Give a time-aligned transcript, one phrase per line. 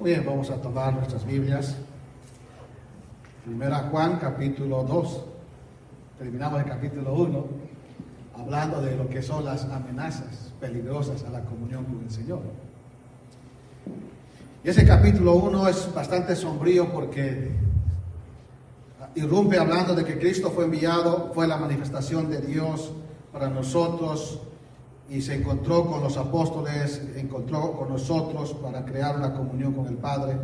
[0.00, 1.76] Muy bien, vamos a tomar nuestras Biblias.
[3.44, 5.24] Primera Juan, capítulo 2.
[6.16, 7.46] Terminamos el capítulo 1
[8.38, 12.40] hablando de lo que son las amenazas peligrosas a la comunión con el Señor.
[14.64, 17.50] Y ese capítulo 1 es bastante sombrío porque
[19.16, 22.90] irrumpe hablando de que Cristo fue enviado, fue la manifestación de Dios
[23.34, 24.40] para nosotros
[25.10, 29.96] y se encontró con los apóstoles, encontró con nosotros para crear una comunión con el
[29.96, 30.36] Padre,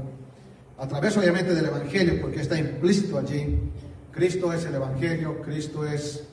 [0.77, 3.61] a través obviamente del Evangelio, porque está implícito allí.
[4.11, 6.25] Cristo es el Evangelio, Cristo es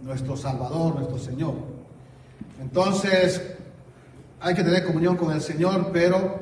[0.00, 1.54] nuestro Salvador, nuestro Señor.
[2.62, 3.42] Entonces,
[4.40, 6.40] hay que tener comunión con el Señor, pero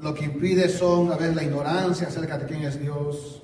[0.00, 3.40] lo que impide son a veces la ignorancia acerca de quién es Dios,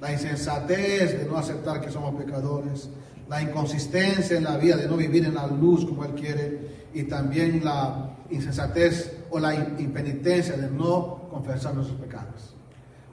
[0.00, 2.88] la insensatez de no aceptar que somos pecadores,
[3.28, 7.04] la inconsistencia en la vida de no vivir en la luz como Él quiere y
[7.04, 12.54] también la insensatez o la impenitencia de no confesar nuestros pecados.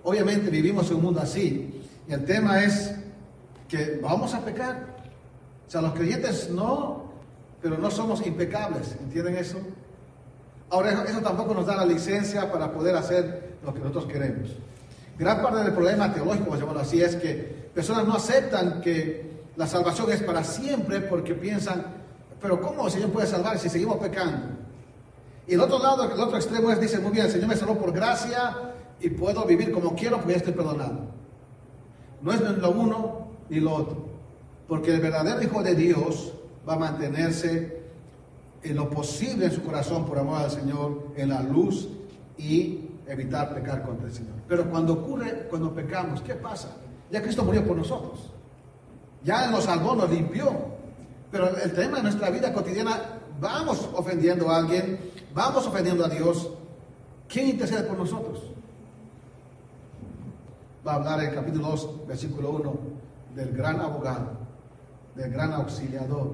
[0.03, 2.93] Obviamente vivimos en un mundo así y el tema es
[3.67, 4.97] que vamos a pecar.
[5.67, 7.11] O sea, los creyentes no,
[7.61, 9.57] pero no somos impecables, ¿entienden eso?
[10.69, 14.49] Ahora, eso tampoco nos da la licencia para poder hacer lo que nosotros queremos.
[15.17, 19.67] Gran parte del problema teológico, a llamarlo así, es que personas no aceptan que la
[19.67, 21.85] salvación es para siempre porque piensan,
[22.41, 24.37] pero ¿cómo el Señor puede salvar si seguimos pecando?
[25.47, 27.77] Y el otro lado, el otro extremo es, dice, muy bien, el Señor me salvó
[27.77, 30.99] por gracia y puedo vivir como quiero porque ya estoy perdonado.
[32.21, 34.05] No es lo uno ni lo otro.
[34.67, 36.33] Porque el verdadero Hijo de Dios
[36.67, 37.81] va a mantenerse
[38.63, 41.89] en lo posible en su corazón por amor al Señor, en la luz
[42.37, 44.35] y evitar pecar contra el Señor.
[44.47, 46.77] Pero cuando ocurre, cuando pecamos, ¿qué pasa?
[47.09, 48.30] Ya Cristo murió por nosotros.
[49.23, 50.51] Ya nos salvó, nos limpió.
[51.31, 52.99] Pero el tema de nuestra vida cotidiana,
[53.39, 54.99] vamos ofendiendo a alguien,
[55.33, 56.49] vamos ofendiendo a Dios.
[57.27, 58.51] ¿Quién intercede por nosotros?
[60.85, 62.75] Va a hablar el capítulo 2, versículo 1,
[63.35, 64.31] del gran abogado,
[65.15, 66.33] del gran auxiliador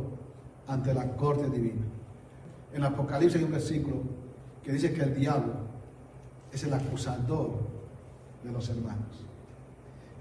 [0.67, 1.85] ante la corte divina.
[2.73, 3.97] En Apocalipsis hay un versículo
[4.63, 5.53] que dice que el diablo
[6.51, 7.51] es el acusador
[8.43, 9.26] de los hermanos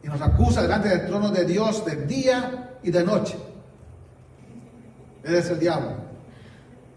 [0.07, 3.37] y nos acusa delante del trono de Dios de día y de noche.
[5.25, 5.97] Él es el diablo,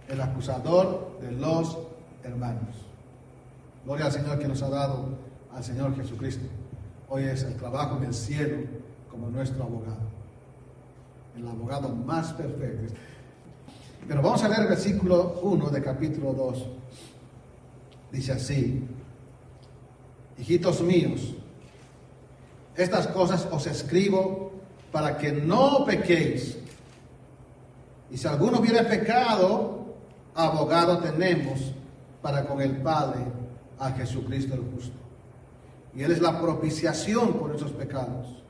[0.08, 1.76] el acusador de los
[2.24, 2.76] hermanos.
[3.84, 5.18] Gloria al Señor que nos ha dado
[5.52, 6.46] al Señor Jesucristo.
[7.08, 8.58] Hoy es el trabajo en el cielo
[9.10, 10.08] como nuestro abogado.
[11.36, 12.94] El abogado más perfecto.
[14.08, 16.66] Pero vamos a leer el versículo 1 de capítulo 2.
[18.12, 18.88] Dice así,
[20.38, 21.34] hijitos míos,
[22.80, 24.52] estas cosas os escribo
[24.92, 26.58] para que no pequéis.
[28.10, 29.96] Y si alguno hubiera pecado,
[30.34, 31.74] abogado tenemos
[32.22, 33.20] para con el Padre
[33.78, 34.98] a Jesucristo el justo.
[35.94, 38.44] Y Él es la propiciación por esos pecados.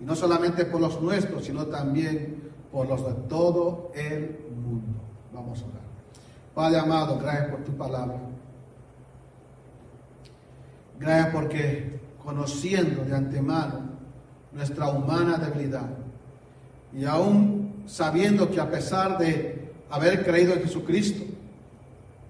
[0.00, 4.98] Y no solamente por los nuestros, sino también por los de todo el mundo.
[5.32, 5.82] Vamos a orar.
[6.52, 8.18] Padre amado, gracias por tu palabra.
[10.98, 13.92] Gracias porque conociendo de antemano
[14.52, 15.88] nuestra humana debilidad
[16.92, 21.24] y aún sabiendo que a pesar de haber creído en Jesucristo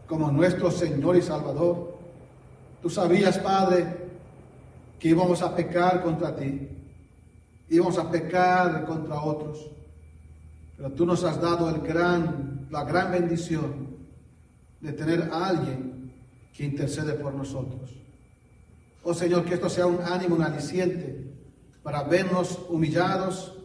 [0.07, 1.97] como nuestro Señor y Salvador,
[2.81, 3.87] tú sabías, Padre,
[4.99, 6.69] que íbamos a pecar contra ti,
[7.69, 9.71] íbamos a pecar contra otros,
[10.77, 13.97] pero tú nos has dado el gran, la gran bendición
[14.81, 16.13] de tener a alguien
[16.53, 18.02] que intercede por nosotros.
[19.03, 21.33] Oh Señor, que esto sea un ánimo, un aliciente
[21.83, 23.59] para vernos humillados,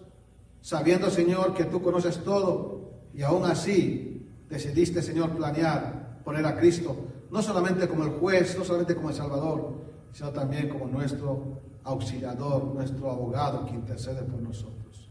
[0.61, 6.95] sabiendo, Señor, que tú conoces todo y aún así decidiste, Señor, planear poner a Cristo,
[7.31, 9.75] no solamente como el juez, no solamente como el Salvador,
[10.11, 15.09] sino también como nuestro auxiliador, nuestro abogado que intercede por nosotros.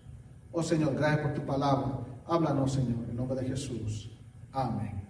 [0.53, 2.01] Oh Señor, gracias por tu palabra.
[2.27, 4.11] Háblanos, Señor, en nombre de Jesús.
[4.53, 5.06] Amén.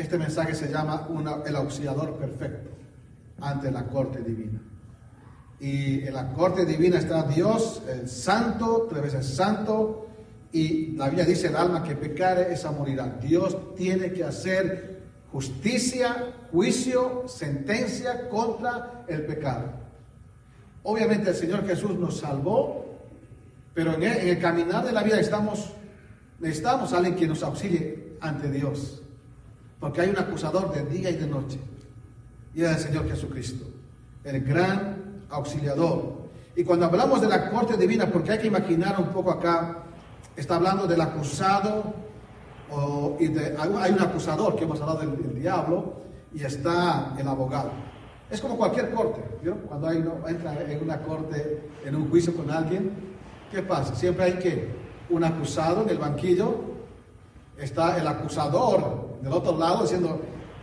[0.00, 1.06] Este mensaje se llama
[1.44, 2.70] el auxiliador perfecto
[3.42, 4.58] ante la corte divina.
[5.60, 10.08] Y en la corte divina está Dios, el santo, tres veces santo,
[10.52, 13.18] y la Biblia dice el alma que pecare, esa morirá.
[13.20, 19.66] Dios tiene que hacer justicia, juicio, sentencia contra el pecado.
[20.82, 22.86] Obviamente el Señor Jesús nos salvó,
[23.74, 25.72] pero en el, caminar de la vida estamos,
[26.38, 28.99] necesitamos a alguien que nos auxilie ante Dios.
[29.80, 31.58] Porque hay un acusador de día y de noche.
[32.54, 33.64] Y es el Señor Jesucristo,
[34.24, 36.20] el gran auxiliador.
[36.54, 39.78] Y cuando hablamos de la corte divina, porque hay que imaginar un poco acá,
[40.36, 41.94] está hablando del acusado,
[43.18, 45.94] y hay un acusador que hemos hablado del, diablo,
[46.34, 47.70] y está el abogado.
[48.30, 49.20] Es como cualquier corte.
[49.66, 52.90] Cuando hay uno entra en una corte, en un juicio con alguien,
[53.50, 53.94] ¿qué pasa?
[53.94, 54.68] Siempre hay que
[55.08, 56.54] un acusado en el banquillo,
[57.60, 60.20] está el acusador del otro lado diciendo,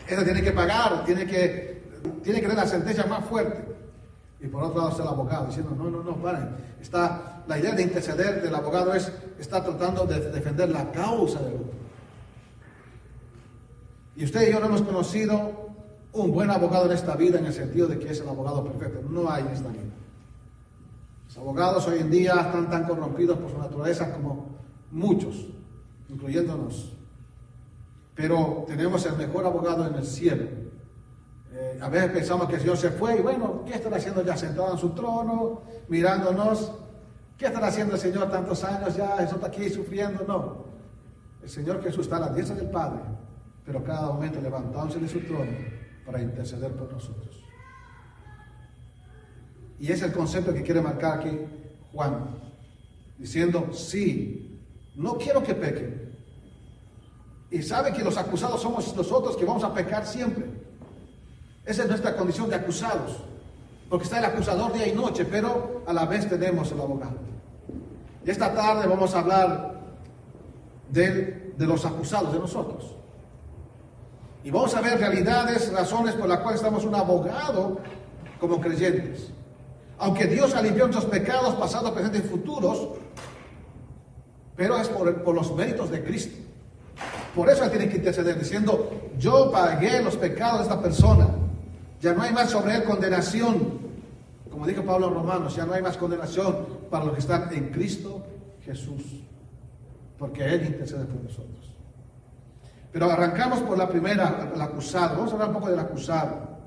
[0.07, 1.83] ese tiene que pagar, tiene que,
[2.23, 3.75] tiene que tener la sentencia más fuerte.
[4.39, 6.49] Y por otro lado está el abogado diciendo, no, no, no, paren.
[6.79, 11.55] Está, la idea de interceder del abogado es, está tratando de defender la causa del
[11.55, 11.77] otro.
[14.15, 15.67] Y usted y yo no hemos conocido
[16.13, 19.07] un buen abogado en esta vida en el sentido de que es el abogado perfecto.
[19.07, 19.83] No hay en esta vida.
[21.27, 24.57] Los abogados hoy en día están tan corrompidos por su naturaleza como
[24.91, 25.47] muchos,
[26.09, 26.93] incluyéndonos.
[28.15, 30.45] Pero tenemos el mejor abogado en el cielo.
[31.53, 34.35] Eh, a veces pensamos que el Señor se fue y bueno, ¿qué estará haciendo ya
[34.35, 36.71] sentado en su trono, mirándonos?
[37.37, 39.17] ¿Qué estará haciendo el Señor tantos años ya?
[39.17, 40.25] Eso está aquí sufriendo.
[40.27, 40.65] No.
[41.43, 43.01] El Señor Jesús está a la diestra del Padre,
[43.65, 45.51] pero cada momento levantándose de su trono
[46.05, 47.43] para interceder por nosotros.
[49.79, 51.39] Y es el concepto que quiere marcar aquí
[51.93, 52.39] Juan,
[53.17, 54.46] diciendo, sí,
[54.97, 56.11] no quiero que pequen.
[57.49, 60.45] Y sabe que los acusados somos nosotros que vamos a pecar siempre.
[61.63, 63.17] Esa es nuestra condición de acusados.
[63.89, 67.15] Porque está el acusador día y noche, pero a la vez tenemos el abogado.
[68.25, 69.81] Y esta tarde vamos a hablar
[70.89, 72.95] de, de los acusados, de nosotros.
[74.43, 77.79] Y vamos a ver realidades, razones por las cuales estamos un abogado
[78.39, 79.31] como creyentes.
[79.99, 82.89] Aunque Dios alivió nuestros pecados pasados, presentes y futuros,
[84.57, 86.35] pero es por, los méritos de Cristo.
[87.35, 88.89] Por eso Él tiene que interceder diciendo,
[89.19, 91.27] yo pagué los pecados de esta persona.
[92.01, 93.77] Ya no hay más sobre Él condenación.
[94.49, 97.69] Como dijo Pablo en Romanos, ya no hay más condenación para los que están en
[97.69, 98.25] Cristo
[98.65, 99.03] Jesús.
[100.17, 101.75] Porque Él intercede por nosotros.
[102.91, 105.17] Pero arrancamos por la primera, el acusado.
[105.17, 106.57] Vamos a hablar un poco del acusado.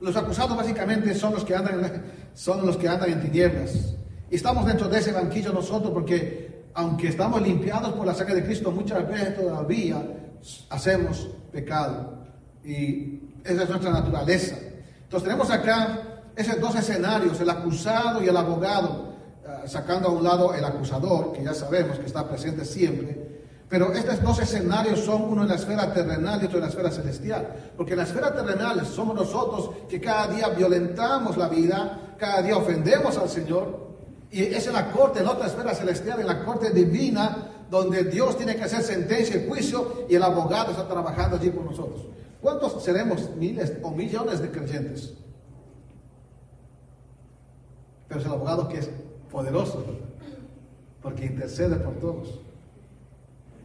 [0.00, 2.02] Los acusados básicamente son los que andan en,
[2.34, 3.96] son los que andan en tinieblas.
[4.30, 8.44] Y estamos dentro de ese banquillo nosotros porque aunque estamos limpiados por la sangre de
[8.44, 10.02] Cristo, muchas veces todavía
[10.70, 12.24] hacemos pecado.
[12.64, 14.56] Y esa es nuestra naturaleza.
[15.02, 15.98] Entonces tenemos acá
[16.34, 19.14] esos dos escenarios, el acusado y el abogado,
[19.46, 23.24] eh, sacando a un lado el acusador, que ya sabemos que está presente siempre,
[23.68, 26.90] pero estos dos escenarios son uno en la esfera terrenal y otro en la esfera
[26.90, 27.72] celestial.
[27.76, 32.56] Porque en la esfera terrenal somos nosotros que cada día violentamos la vida, cada día
[32.56, 33.83] ofendemos al Señor.
[34.34, 38.36] Y es en la corte, en otra esfera celestial, en la corte divina, donde Dios
[38.36, 42.08] tiene que hacer sentencia y juicio y el abogado está trabajando allí por nosotros.
[42.40, 45.14] ¿Cuántos seremos miles o millones de creyentes?
[48.08, 48.90] Pero es el abogado que es
[49.30, 49.84] poderoso,
[51.00, 52.40] porque intercede por todos.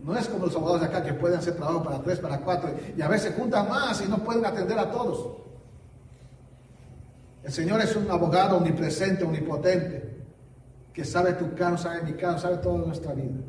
[0.04, 2.70] No es como los abogados de acá que pueden hacer trabajo para tres, para cuatro,
[2.96, 5.36] y a veces juntan más y no pueden atender a todos.
[7.44, 10.19] El Señor es un abogado omnipresente, omnipotente,
[11.00, 13.40] que sabe tu caso, sabe mi caso, sabe toda nuestra vida.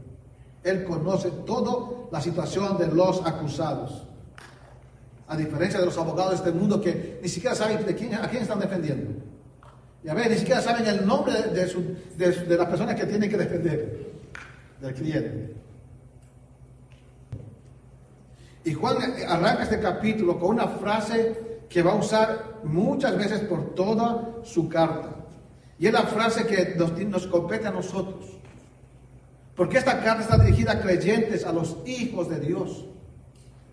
[0.63, 4.07] Él conoce toda la situación de los acusados.
[5.27, 8.29] A diferencia de los abogados de este mundo que ni siquiera saben de quién, a
[8.29, 9.21] quién están defendiendo.
[10.05, 11.67] Y a ver, ni siquiera saben el nombre de,
[12.17, 14.13] de, de la persona que tienen que defender,
[14.81, 15.57] del cliente.
[18.63, 23.75] Y Juan arranca este capítulo con una frase que va a usar muchas veces por
[23.75, 25.20] toda su carta.
[25.81, 28.39] Y es la frase que nos, compete a nosotros.
[29.57, 32.85] Porque esta carta está dirigida a creyentes, a los hijos de Dios.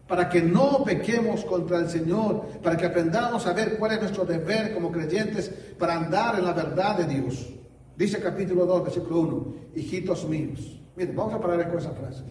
[0.07, 4.23] Para que no pequemos contra el Señor, para que aprendamos a ver cuál es nuestro
[4.23, 7.49] deber como creyentes para andar en la verdad de Dios.
[7.97, 10.79] Dice capítulo 2, versículo 1, hijitos míos.
[10.95, 12.23] Miren, vamos a parar con esa frase.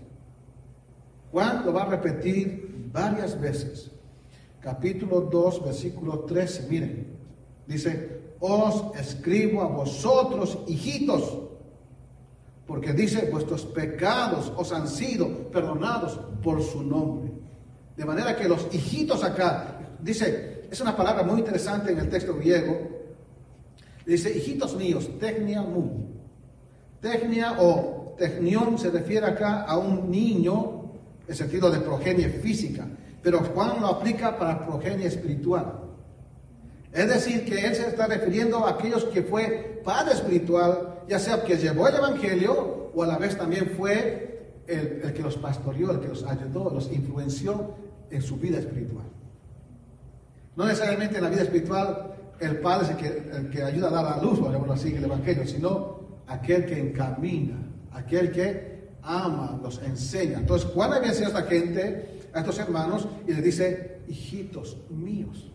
[1.33, 3.91] Juan lo va a repetir varias veces.
[4.59, 6.67] Capítulo 2, versículo 13.
[6.71, 7.07] Miren,
[7.67, 11.39] dice, os escribo a vosotros, hijitos,
[12.67, 17.33] porque dice, vuestros pecados os han sido perdonados por su nombre.
[17.97, 22.35] De manera que los hijitos acá, dice, es una palabra muy interesante en el texto
[22.35, 22.77] griego,
[24.05, 26.07] dice, hijitos míos, technia mu.
[27.01, 30.91] Technia o technion se refiere acá a un niño
[31.29, 32.87] el sentido de progenie física,
[33.23, 35.86] pero Juan lo aplica para progenie espiritual.
[36.97, 41.45] Es decir, que él se está refiriendo a aquellos que fue padre espiritual, ya sea
[41.45, 46.01] que llevó el Evangelio o a la vez también fue el, que los pastoreó, el
[46.01, 47.75] que los ayudó, los influenció
[48.11, 49.05] en su vida espiritual.
[50.57, 54.23] No necesariamente en la vida espiritual el padre es el que, ayuda a dar a
[54.23, 57.59] luz, por así, el Evangelio, sino aquel que encamina,
[57.93, 60.39] aquel que ama, los enseña.
[60.39, 65.53] Entonces, Juan había enseñado a esta gente, a estos hermanos, y les dice, hijitos míos.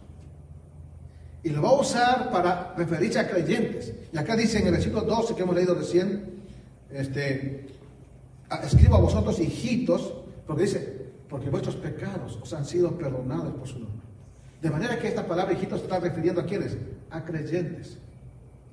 [1.44, 3.94] Y lo va a usar para referirse a creyentes.
[4.14, 6.44] Y acá dice en el versículo 12 que hemos leído recién,
[6.92, 7.68] este,
[8.64, 10.14] escribo a vosotros hijitos,
[10.46, 14.02] porque dice, porque vuestros pecados os han sido perdonados por su nombre.
[14.62, 16.78] De manera que esta palabra hijitos está refiriendo a quienes?
[17.10, 17.98] A creyentes,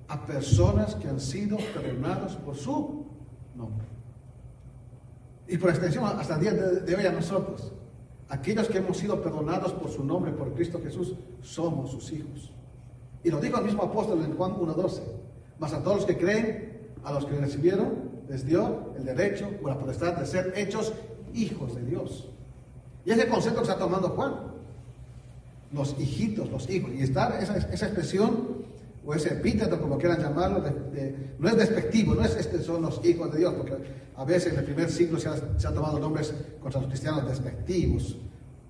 [0.08, 3.06] a personas que han sido perdonados por su
[3.56, 3.86] nombre.
[5.46, 7.72] Y por extensión, hasta el día de hoy a nosotros,
[8.28, 12.52] aquellos que hemos sido perdonados por su nombre, por Cristo Jesús, somos sus hijos.
[13.24, 15.00] Y lo dijo el mismo apóstol en Juan 1.12.
[15.58, 19.68] Mas a todos los que creen, a los que recibieron, les dio el derecho o
[19.68, 20.92] la potestad de ser hechos
[21.34, 22.28] hijos de Dios.
[23.04, 24.34] Y es el concepto que está tomando Juan.
[25.72, 26.90] Los hijitos, los hijos.
[26.94, 28.66] Y está esa, expresión
[29.04, 30.62] o ese epíteto, como quieran llamarlo,
[31.38, 33.74] no es despectivo, no es este son los hijos de Dios, porque
[34.14, 38.18] a veces en el primer siglo se, han tomado nombres contra los cristianos despectivos,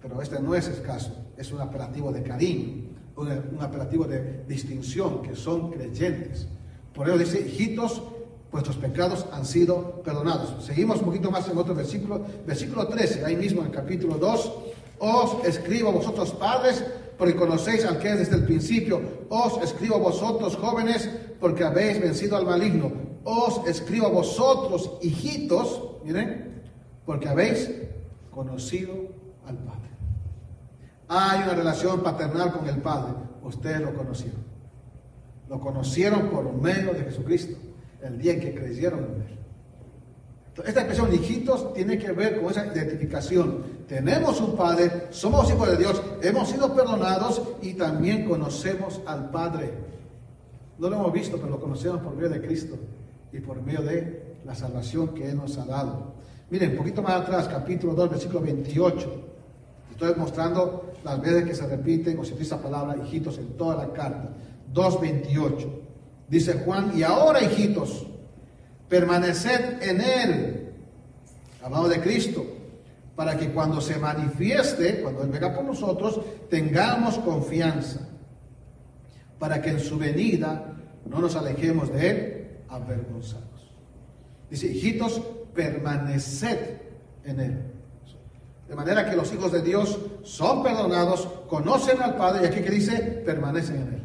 [0.00, 2.87] pero este no es el caso, es un apelativo de cariño
[3.18, 6.46] un, apelativo de distinción, que son creyentes.
[6.94, 8.02] Por eso dice, hijitos,
[8.50, 10.64] vuestros pecados han sido perdonados.
[10.64, 14.52] Seguimos un poquito más en otro versículo, versículo 13, ahí mismo en el capítulo 2.
[15.00, 16.84] Os escribo a vosotros padres,
[17.16, 19.00] porque conocéis al que es desde el principio.
[19.28, 21.08] Os escribo a vosotros jóvenes,
[21.40, 22.92] porque habéis vencido al maligno.
[23.24, 26.62] Os escribo a vosotros hijitos, miren,
[27.04, 27.70] porque habéis
[28.30, 28.94] conocido
[29.46, 29.87] al Padre.
[31.08, 33.14] Hay una relación paternal con el Padre.
[33.42, 34.40] Ustedes lo conocieron.
[35.48, 37.56] Lo conocieron por medio de Jesucristo,
[38.02, 39.38] el día en que creyeron en Él.
[40.66, 43.62] Esta expresión hijitos tiene que ver con esa identificación.
[43.86, 49.70] Tenemos un Padre, somos hijos de Dios, hemos sido perdonados y también conocemos al Padre.
[50.78, 52.76] No lo hemos visto, pero lo conocemos por medio de Cristo
[53.32, 56.14] y por medio de la salvación que Él nos ha dado.
[56.50, 59.24] Miren, un poquito más atrás, capítulo 2, versículo 28.
[59.98, 63.84] Estoy mostrando las veces que se repiten o se utiliza la palabra hijitos en toda
[63.84, 64.30] la carta.
[64.72, 65.68] 2.28.
[66.28, 68.06] Dice Juan, y ahora hijitos,
[68.88, 70.72] permaneced en Él,
[71.60, 72.46] hablando de Cristo,
[73.16, 78.08] para que cuando se manifieste, cuando Él venga por nosotros, tengamos confianza,
[79.40, 80.76] para que en su venida
[81.06, 83.72] no nos alejemos de Él avergonzados.
[84.48, 85.20] Dice, hijitos,
[85.52, 86.76] permaneced
[87.24, 87.67] en Él.
[88.68, 92.70] De manera que los hijos de Dios son perdonados, conocen al Padre, y aquí que
[92.70, 94.02] dice, permanecen en Él.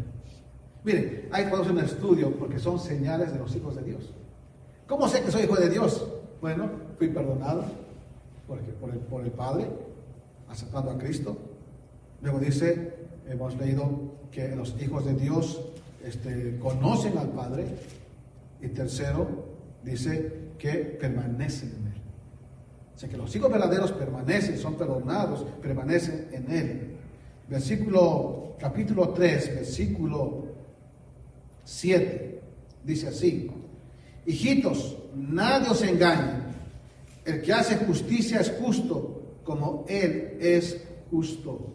[0.83, 4.13] Miren, hay podemos un estudio porque son señales de los hijos de Dios.
[4.87, 6.07] ¿Cómo sé que soy hijo de Dios?
[6.41, 7.65] Bueno, fui perdonado
[8.47, 9.67] por el, por el Padre,
[10.49, 11.37] aceptando a Cristo.
[12.21, 12.93] Luego dice,
[13.27, 13.89] hemos leído
[14.31, 15.61] que los hijos de Dios
[16.03, 17.65] este, conocen al Padre.
[18.61, 19.27] Y tercero,
[19.83, 21.92] dice que permanecen en Él.
[22.95, 26.95] Sea que los hijos verdaderos permanecen, son perdonados, permanecen en Él.
[27.49, 30.45] Versículo, capítulo 3, versículo
[31.63, 32.41] 7,
[32.83, 33.51] dice así,
[34.25, 36.43] hijitos, nadie os engañe,
[37.25, 41.73] el que hace justicia es justo, como Él es justo.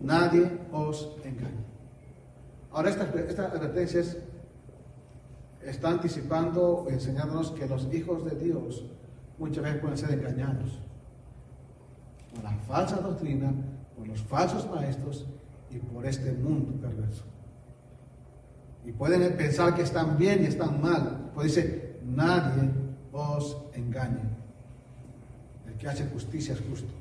[0.00, 1.62] Nadie os engañe.
[2.72, 4.16] Ahora esta, esta advertencia es
[5.66, 8.84] está anticipando, enseñándonos que los hijos de Dios
[9.38, 10.80] muchas veces pueden ser engañados
[12.34, 13.52] por la falsa doctrina,
[13.96, 15.26] por los falsos maestros
[15.70, 17.24] y por este mundo perverso.
[18.84, 21.30] Y pueden pensar que están bien y están mal.
[21.34, 22.70] Pues dice, nadie
[23.12, 24.22] os engañe.
[25.66, 26.92] El que hace justicia es justo.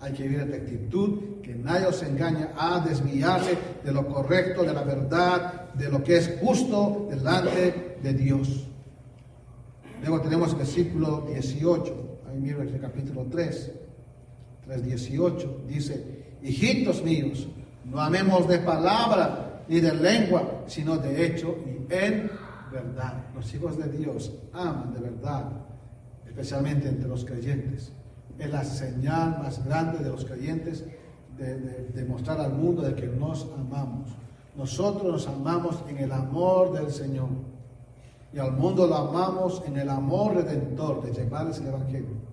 [0.00, 4.72] Hay que vivir en actitud, que nadie os engañe a desviarse de lo correcto, de
[4.72, 8.66] la verdad, de lo que es justo delante de Dios.
[10.00, 13.72] Luego tenemos el versículo 18, ahí mismo el capítulo 3,
[14.66, 17.48] 3, 18, dice, hijitos míos,
[17.84, 22.30] no amemos de palabra ni de lengua, sino de hecho y en
[22.72, 23.24] verdad.
[23.34, 25.50] Los hijos de Dios aman de verdad,
[26.26, 27.92] especialmente entre los creyentes.
[28.38, 30.84] Es la señal más grande de los creyentes
[31.36, 34.10] de, de mostrar al mundo de que nos amamos.
[34.56, 37.28] Nosotros nos amamos en el amor del Señor.
[38.32, 42.30] Y al mundo lo amamos en el amor redentor de llevarles el Evangelio.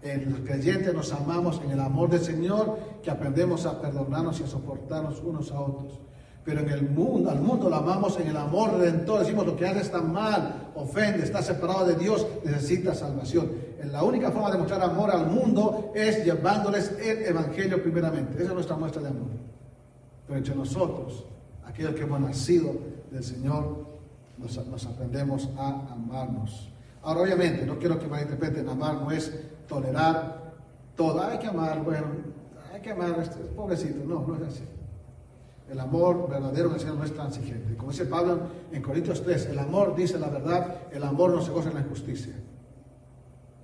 [0.00, 4.44] En los creyentes nos amamos en el amor del Señor, que aprendemos a perdonarnos y
[4.44, 5.98] a soportarnos unos a otros.
[6.44, 9.20] Pero en el mundo, al mundo lo amamos en el amor redentor.
[9.20, 13.50] Decimos lo que hace está mal, ofende, está separado de Dios, necesita salvación.
[13.90, 18.34] la única forma de mostrar amor al mundo es llevándoles el Evangelio primeramente.
[18.36, 19.28] Esa es nuestra muestra de amor.
[20.26, 21.26] Pero entre nosotros,
[21.66, 22.72] aquellos que hemos nacido
[23.10, 23.87] del Señor,
[24.38, 26.68] nos, aprendemos a amarnos.
[27.02, 29.32] Ahora, obviamente, no quiero que malinterpreten, amar no es
[29.66, 30.52] tolerar
[30.96, 31.22] todo.
[31.22, 32.06] Hay que amar, bueno,
[32.72, 34.04] hay que amar este pobrecito.
[34.04, 34.64] No, no es así.
[35.70, 37.76] El amor verdadero en el Señor no es transigente.
[37.76, 38.40] Como dice Pablo
[38.72, 41.80] en Corintios 3, el amor dice la verdad, el amor no se goza en la
[41.82, 42.34] injusticia.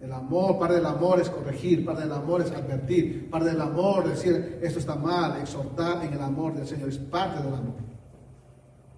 [0.03, 4.05] El amor, parte del amor es corregir, parte del amor es advertir, parte del amor
[4.05, 7.95] es decir esto está mal, exhortar en el amor del Señor, es parte del amor.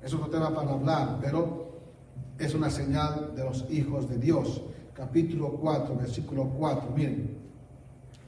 [0.03, 1.66] Eso no te va para hablar, pero
[2.39, 4.63] es una señal de los hijos de Dios.
[4.95, 7.37] Capítulo 4, versículo 4, miren,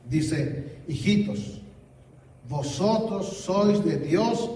[0.08, 1.60] dice, hijitos,
[2.48, 4.50] vosotros sois de Dios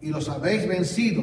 [0.00, 1.22] y los habéis vencido,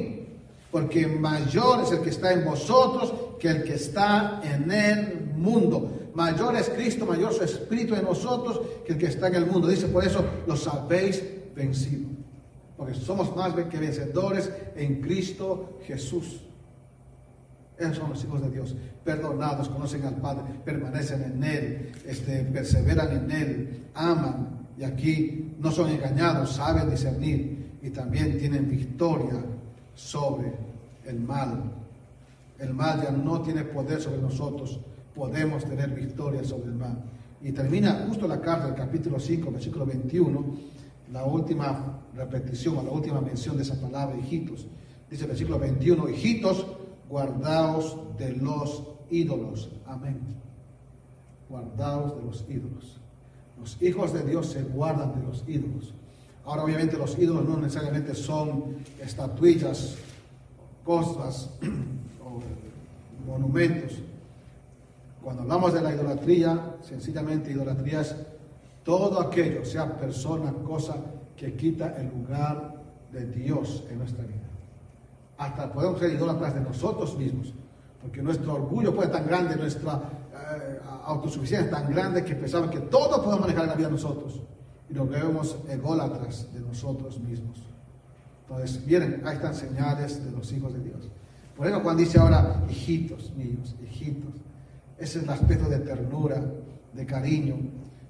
[0.71, 5.91] porque mayor es el que está en vosotros que el que está en el mundo.
[6.13, 9.67] Mayor es Cristo, mayor su Espíritu en nosotros que el que está en el mundo.
[9.67, 11.23] Dice por eso, los habéis
[11.55, 12.07] vencido.
[12.77, 16.41] Porque somos más que vencedores en Cristo Jesús.
[17.79, 23.11] Esos son los hijos de Dios, perdonados, conocen al Padre, permanecen en Él, este, perseveran
[23.11, 29.43] en Él, aman y aquí no son engañados, saben discernir y también tienen victoria
[29.95, 30.53] sobre
[31.05, 31.63] el mal.
[32.57, 34.79] El mal ya no tiene poder sobre nosotros,
[35.15, 36.97] podemos tener victoria sobre el mal.
[37.41, 40.45] Y termina justo la carta del capítulo 5, versículo 21,
[41.11, 44.67] la última repetición o la última mención de esa palabra, hijitos.
[45.09, 46.67] Dice el versículo 21, hijitos,
[47.09, 49.69] guardaos de los ídolos.
[49.87, 50.19] Amén.
[51.49, 52.97] Guardaos de los ídolos.
[53.59, 55.93] Los hijos de Dios se guardan de los ídolos.
[56.45, 59.97] Ahora obviamente los ídolos no necesariamente son estatuillas,
[60.83, 61.49] cosas
[62.23, 62.41] o
[63.29, 63.99] monumentos.
[65.21, 68.15] Cuando hablamos de la idolatría, sencillamente idolatría es
[68.83, 70.95] todo aquello, sea persona, cosa,
[71.35, 72.75] que quita el lugar
[73.11, 74.48] de Dios en nuestra vida.
[75.39, 77.53] Hasta podemos ser idólatras de nosotros mismos,
[78.01, 80.01] porque nuestro orgullo ser tan grande, nuestra
[80.33, 84.41] eh, autosuficiencia tan grande que pensamos que todo podemos manejar en la vida nosotros.
[84.89, 87.63] Y nos vemos ególatras de nosotros mismos.
[88.41, 91.09] Entonces, miren, ahí están señales de los hijos de Dios.
[91.55, 94.33] Por eso cuando dice ahora, hijitos míos, hijitos,
[94.97, 96.43] ese es el aspecto de ternura,
[96.93, 97.55] de cariño,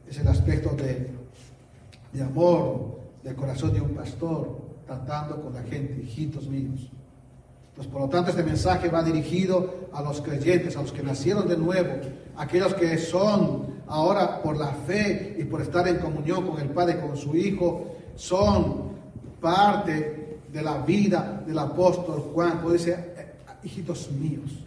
[0.07, 1.11] es el aspecto de,
[2.11, 6.89] de amor, del corazón de un pastor, tratando con la gente, hijitos míos.
[7.79, 11.47] Entonces, por lo tanto, este mensaje va dirigido a los creyentes, a los que nacieron
[11.47, 11.91] de nuevo,
[12.35, 16.99] aquellos que son ahora por la fe y por estar en comunión con el Padre,
[16.99, 18.89] con su Hijo, son
[19.39, 22.59] parte de la vida del apóstol Juan.
[22.61, 24.59] Puede ser, eh, hijitos míos.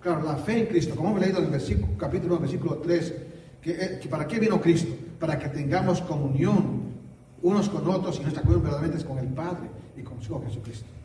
[0.00, 3.14] Claro, la fe en Cristo, como hemos leído en el versículo, capítulo 1, versículo 3,
[3.62, 4.92] eh, que, para qué vino Cristo?
[5.20, 6.96] Para que tengamos comunión
[7.42, 10.42] unos con otros y nuestra comunión verdaderamente es con el Padre y con su Hijo
[10.48, 10.95] Jesucristo.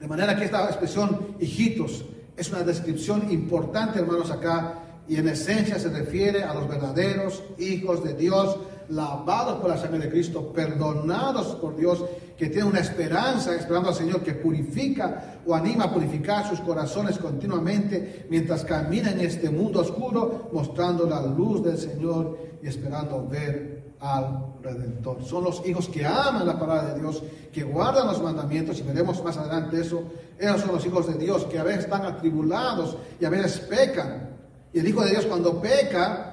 [0.00, 5.78] De manera que esta expresión, hijitos, es una descripción importante, hermanos, acá, y en esencia
[5.78, 8.56] se refiere a los verdaderos hijos de Dios,
[8.88, 12.02] lavados por la sangre de Cristo, perdonados por Dios,
[12.38, 17.18] que tienen una esperanza, esperando al Señor, que purifica o anima a purificar sus corazones
[17.18, 23.96] continuamente mientras caminan en este mundo oscuro, mostrando la luz del Señor y esperando ver
[24.00, 25.24] al Redentor.
[25.24, 29.22] Son los hijos que aman la palabra de Dios, que guardan los mandamientos, y veremos
[29.22, 30.04] más adelante eso.
[30.38, 34.30] Ellos son los hijos de Dios que a veces están atribulados y a veces pecan.
[34.72, 36.30] Y el hijo de Dios cuando peca,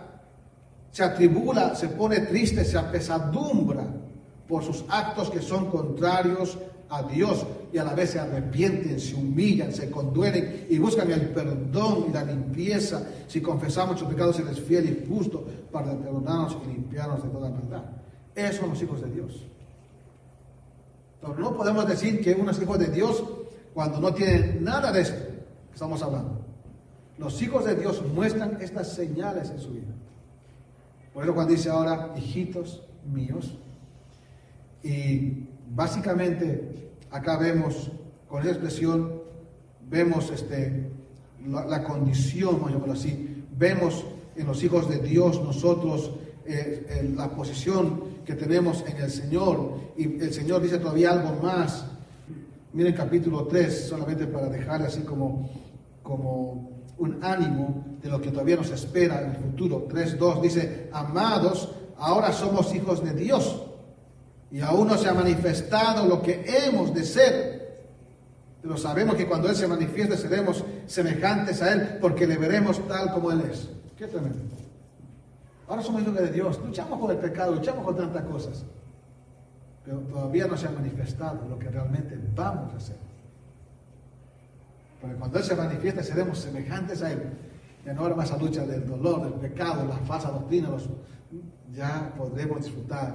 [0.91, 3.85] se atribula, se pone triste, se apesadumbra
[4.47, 6.57] por sus actos que son contrarios
[6.89, 11.29] a Dios y a la vez se arrepienten, se humillan, se conduelen y buscan el
[11.29, 13.03] perdón y la limpieza.
[13.27, 17.49] Si confesamos nuestros pecados, Él es fiel y justo para perdonarnos y limpiarnos de toda
[17.49, 17.83] maldad.
[18.37, 19.47] Esos son los hijos de Dios.
[21.23, 23.23] No podemos decir que uno es hijo de Dios
[23.73, 26.45] cuando no tiene nada de esto que estamos hablando.
[27.17, 29.87] Los hijos de Dios muestran estas señales en su vida.
[31.15, 33.57] Por eso cuando dice ahora, hijitos míos,
[34.83, 37.91] y básicamente acá vemos,
[38.29, 39.19] con esa expresión,
[39.89, 40.91] vemos este,
[41.47, 46.11] la, condición, vamos así, vemos en los hijos de Dios nosotros
[46.45, 49.93] eh, la posición que tenemos en el Señor.
[49.95, 51.85] Y el Señor dice todavía algo más.
[52.73, 55.49] Miren capítulo 3, solamente para dejar así como,
[56.03, 59.87] como un ánimo de lo que todavía nos espera en el futuro.
[59.87, 63.63] 3.2 dice, amados, ahora somos hijos de Dios
[64.51, 67.87] y aún no se ha manifestado lo que hemos de ser.
[68.61, 73.09] Pero sabemos que cuando Él se manifieste seremos semejantes a Él porque le veremos tal
[73.13, 73.69] como Él es.
[73.97, 74.56] Qué tremendo.
[75.67, 78.65] Ahora somos hijos de Dios, luchamos con el pecado, luchamos con tantas cosas.
[79.83, 82.97] Pero todavía no se ha manifestado lo que realmente vamos a hacer.
[85.01, 87.21] Porque cuando Él se manifieste seremos semejantes a Él.
[87.85, 90.69] ya no habrá más lucha del dolor, del pecado, la falsa doctrina,
[91.73, 93.13] ya podremos disfrutar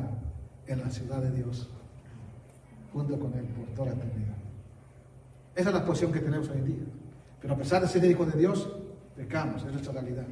[0.66, 1.68] en la ciudad de Dios,
[2.92, 4.36] junto con Él por toda la eternidad.
[5.54, 6.84] Esa es la posición que tenemos hoy día.
[7.40, 8.70] Pero a pesar de ser hijos de Dios,
[9.16, 10.24] pecamos, es nuestra realidad.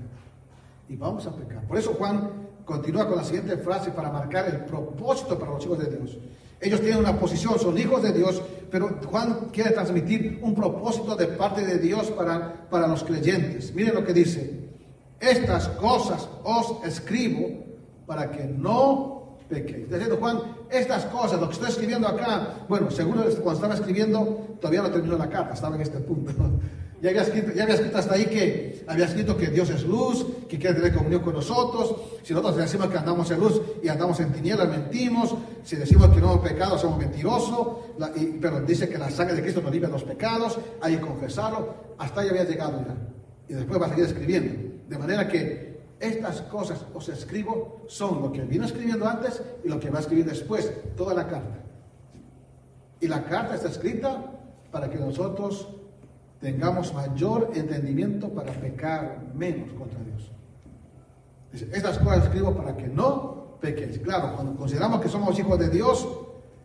[0.90, 1.64] Y vamos a pecar.
[1.68, 2.28] Por eso Juan
[2.64, 6.18] continúa con la siguiente frase para marcar el propósito para los hijos de Dios.
[6.60, 11.28] Ellos tienen una posición, son hijos de Dios, pero Juan quiere transmitir un propósito de
[11.28, 13.72] parte de Dios para, para los creyentes.
[13.72, 14.68] Miren lo que dice.
[15.20, 17.48] Estas cosas os escribo
[18.04, 19.88] para que no pequéis.
[19.88, 24.82] Diciendo Juan, estas cosas, lo que estoy escribiendo acá, bueno, seguro cuando estaba escribiendo, todavía
[24.82, 26.32] no terminó la carta, estaba en este punto.
[27.00, 30.26] Ya había, escrito, ya había escrito hasta ahí que había escrito que Dios es luz,
[30.46, 31.94] que quiere tener comunión con nosotros.
[32.22, 35.34] Si nosotros decimos que andamos en luz y andamos en tinieblas, mentimos.
[35.64, 37.68] Si decimos que no hemos pecado, somos mentirosos.
[38.40, 41.74] pero dice que la sangre de Cristo nos limpia los pecados, hay que confesarlo.
[41.96, 42.94] Hasta ahí había llegado ya.
[43.48, 44.70] Y después va a seguir escribiendo.
[44.86, 49.80] De manera que estas cosas os escribo son lo que vino escribiendo antes y lo
[49.80, 51.60] que va a escribir después, toda la carta.
[53.00, 54.22] Y la carta está escrita
[54.70, 55.68] para que nosotros
[56.40, 60.30] tengamos mayor entendimiento para pecar menos contra Dios.
[61.72, 63.98] estas cosas escribo para que no pequéis.
[63.98, 66.08] Claro, cuando consideramos que somos hijos de Dios,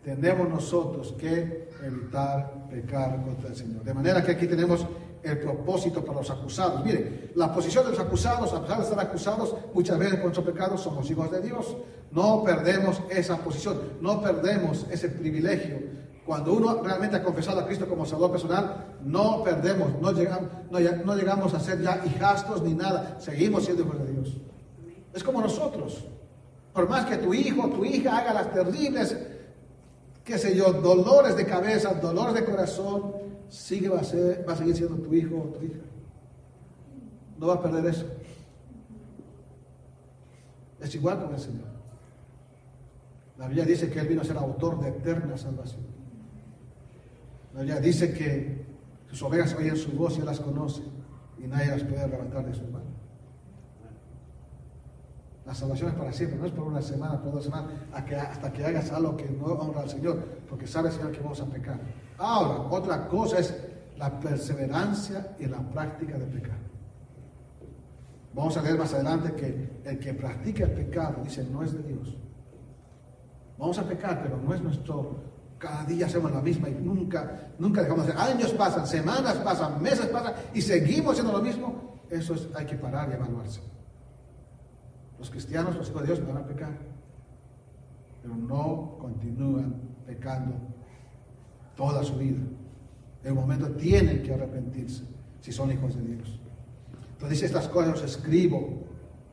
[0.03, 3.83] tenemos nosotros que evitar pecar contra el Señor.
[3.83, 4.85] De manera que aquí tenemos
[5.23, 6.85] el propósito para los acusados.
[6.85, 10.45] Mire, la posición de los acusados, a pesar de estar acusados, muchas veces por nuestros
[10.45, 11.75] pecados somos hijos de Dios.
[12.11, 17.88] No perdemos esa posición, no perdemos ese privilegio cuando uno realmente ha confesado a Cristo
[17.88, 23.83] como Salvador personal, no perdemos, no llegamos, a ser ya hijastros ni nada, seguimos siendo
[23.83, 24.38] hijos de Dios.
[25.13, 26.05] Es como nosotros.
[26.73, 29.15] Por más que tu hijo tu hija haga las terribles,
[30.23, 33.13] qué sé yo, dolores de cabeza, dolores de corazón,
[33.47, 35.79] sigue va a, ser, va a seguir siendo tu hijo o tu hija.
[37.38, 38.05] No va a perder eso.
[40.81, 41.67] Es igual con el Señor.
[43.38, 45.84] La Biblia dice que Él vino a ser autor de eterna salvación.
[47.63, 48.65] Ya dice que
[49.07, 50.81] sus ovejas oyen su voz y las conoce
[51.37, 52.95] y nadie las puede levantar de su mano.
[55.45, 58.65] La salvación es para siempre, no es por una semana, por dos semanas, hasta que
[58.65, 60.17] hagas algo que no honra al Señor,
[60.49, 61.79] porque sabe Señor que vamos a pecar.
[62.17, 63.55] Ahora, otra cosa es
[63.95, 66.65] la perseverancia y la práctica del pecado.
[68.33, 71.83] Vamos a leer más adelante que el que practica el pecado, dice, no es de
[71.83, 72.17] Dios.
[73.57, 77.81] Vamos a pecar, pero no es nuestro cada día hacemos la misma y nunca, nunca
[77.81, 78.33] dejamos de hacer.
[78.35, 81.95] Años pasan, semanas pasan, meses pasan y seguimos haciendo lo mismo.
[82.09, 83.61] Eso es, hay que parar y evaluarse.
[85.17, 86.77] Los cristianos, los hijos de Dios, van a pecar,
[88.21, 90.55] pero no continúan pecando
[91.75, 92.41] toda su vida.
[93.23, 95.03] En un momento tienen que arrepentirse
[95.41, 96.39] si son hijos de Dios.
[97.13, 98.83] Entonces estas cosas os escribo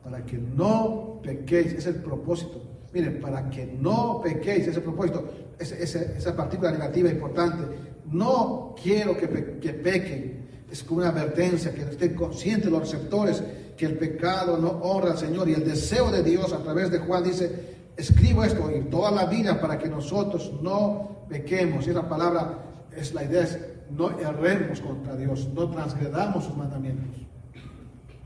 [0.03, 1.73] para que no pequéis.
[1.73, 2.61] Es el propósito.
[2.93, 5.27] Miren, para que no pequéis, es el propósito
[5.59, 7.63] esa, partícula negativa importante.
[8.05, 10.43] No quiero que, pequen.
[10.71, 13.43] Es como una advertencia, que estén conscientes los receptores
[13.77, 15.49] que el pecado no honra al Señor.
[15.49, 19.25] Y el deseo de Dios a través de Juan dice, escribo esto y toda la
[19.25, 21.87] vida para que nosotros no pequemos.
[21.87, 22.59] Y la palabra,
[22.95, 23.59] es la idea es,
[23.91, 27.21] no erremos contra Dios, no transgredamos sus mandamientos.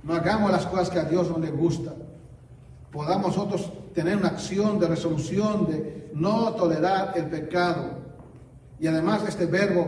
[0.03, 1.93] No hagamos las cosas que a Dios no le gusta
[2.97, 7.91] podamos nosotros tener una acción de resolución de no tolerar el pecado.
[8.79, 9.85] Y además este verbo,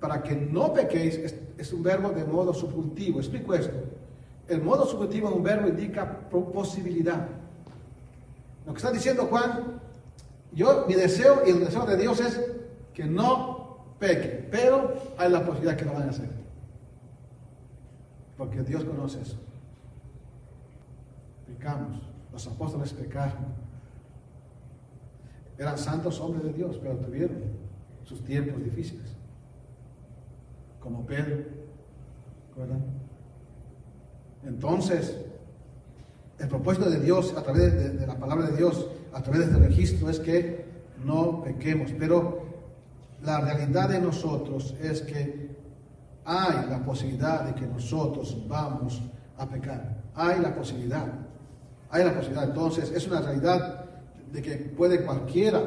[0.00, 3.20] para que no pequéis, es, un verbo de modo subjuntivo.
[3.20, 3.76] Explico esto.
[4.48, 7.28] El modo subjuntivo de un verbo indica posibilidad.
[8.66, 9.80] Lo que está diciendo Juan,
[10.52, 12.40] yo, mi deseo y el deseo de Dios es
[12.94, 16.28] que no peque, pero hay la posibilidad que lo van a hacer.
[18.36, 19.36] Porque Dios conoce eso.
[21.46, 22.02] Pecamos.
[22.32, 23.65] Los apóstoles pecaron.
[25.58, 27.38] Eran santos hombres de Dios, pero tuvieron
[28.04, 29.14] sus tiempos difíciles.
[30.80, 31.44] Como Pedro,
[32.56, 32.78] ¿verdad?
[34.44, 35.16] Entonces,
[36.38, 39.46] el propósito de Dios a través de, de, la palabra de Dios, a través de
[39.46, 40.66] este registro, es que
[41.04, 41.90] no pequemos.
[41.98, 42.42] Pero
[43.24, 45.56] la realidad de nosotros es que
[46.24, 49.02] hay la posibilidad de que nosotros vamos
[49.38, 50.02] a pecar.
[50.14, 51.06] Hay la posibilidad.
[51.90, 52.48] Hay la posibilidad.
[52.48, 53.85] Entonces, es una realidad
[54.32, 55.62] de que puede cualquiera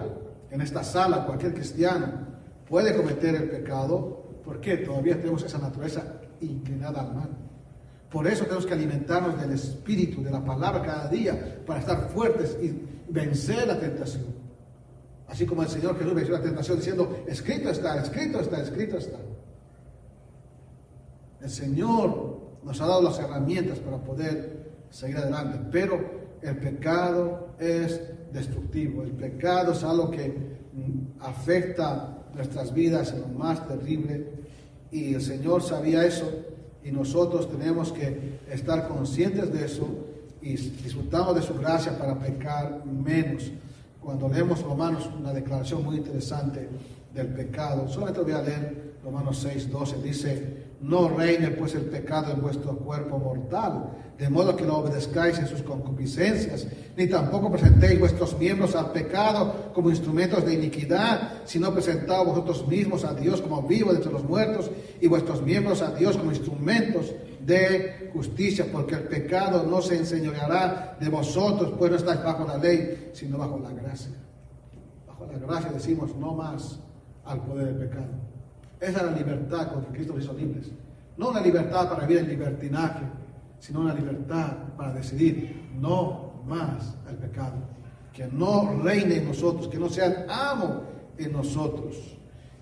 [0.52, 2.28] en esta sala, cualquier cristiano,
[2.67, 6.04] puede cometer el pecado, porque todavía tenemos esa naturaleza
[6.41, 7.30] inclinada al mal.
[8.10, 12.58] Por eso tenemos que alimentarnos del Espíritu, de la palabra cada día, para estar fuertes
[12.62, 14.26] y vencer la tentación.
[15.28, 19.17] Así como el Señor Jesús venció la tentación diciendo, escrito está, escrito está, escrito está.
[21.41, 28.02] El Señor nos ha dado las herramientas para poder seguir adelante, pero el pecado es
[28.32, 30.30] destructivo, el pecado es algo que
[30.74, 34.28] mm, afecta nuestras vidas en lo más terrible.
[34.92, 36.30] Y el Señor sabía eso
[36.84, 39.88] y nosotros tenemos que estar conscientes de eso
[40.42, 43.52] y disfrutamos de su gracia para pecar menos.
[44.02, 46.70] Cuando leemos Romanos, una declaración muy interesante
[47.13, 52.32] del pecado, solamente voy a leer Romanos 6, 12, dice, no reine pues el pecado
[52.32, 58.00] en vuestro cuerpo mortal, de modo que no obedezcáis en sus concupiscencias, ni tampoco presentéis
[58.00, 63.62] vuestros miembros al pecado como instrumentos de iniquidad, sino presentaos vosotros mismos a Dios como
[63.63, 67.13] vivos entre los muertos y vuestros miembros a Dios como instrumentos
[67.46, 72.58] de justicia, porque el pecado no se enseñoreará de vosotros, pues no estáis bajo la
[72.58, 74.12] ley, sino bajo la gracia.
[75.08, 76.80] Bajo la gracia decimos no más
[77.26, 78.29] al poder del pecado.
[78.80, 80.68] Esa es la libertad con que Cristo nos hizo libres.
[81.18, 83.02] No una libertad para vivir en libertinaje,
[83.60, 87.56] sino una libertad para decidir no más al pecado.
[88.13, 90.84] Que no reine en nosotros, que no sea amo
[91.18, 91.98] en nosotros.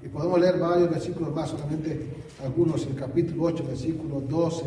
[0.01, 2.09] Y podemos leer varios versículos más, solamente
[2.43, 4.63] algunos, el capítulo 8, versículo 12.